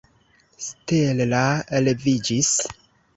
[0.67, 1.41] Stella
[1.87, 2.49] leviĝis.